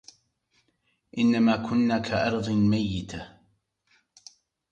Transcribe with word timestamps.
إنما 1.17 1.55
كنا 1.69 1.99
كأرض 1.99 2.49
ميتة 2.49 3.37